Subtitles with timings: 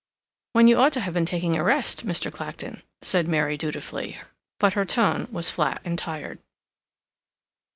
[0.53, 2.31] "When you ought to have been taking a rest, Mr.
[2.31, 4.17] Clacton," said Mary dutifully,
[4.59, 6.39] but her tone was flat and tired.